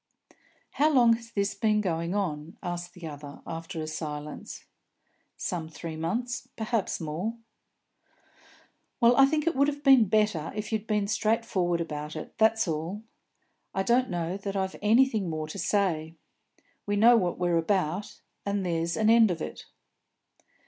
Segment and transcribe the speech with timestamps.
[0.71, 4.65] "How long has this been going on?" asked the other, after a silence.
[5.37, 7.35] "Some three months perhaps more."
[8.99, 12.67] "Well, I think it would have been better if you'd been straightforward about it, that's
[12.67, 13.03] all.
[13.75, 16.15] I don't know that I've anything more to say.
[16.87, 19.65] We know what we're about, and there's an end of it."